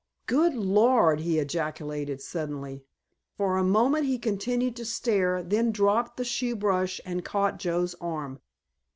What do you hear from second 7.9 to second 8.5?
arm.